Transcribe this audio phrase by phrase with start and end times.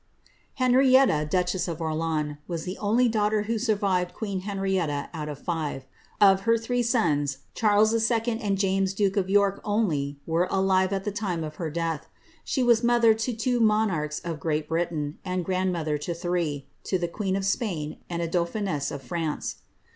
[0.55, 5.83] Henrietta, duchess of Orleans, was the only daughter who surriTed queen Henrietta out of ^re.
[6.19, 8.39] Of her three sons, Charles II.
[8.41, 12.07] and James duke of York only were alive at the time of her death.
[12.43, 16.95] She was mo ther to two monarchs of Great Britain, and grandmother to three, to
[16.95, 19.57] a queen of Spain, and a dauphiness of France.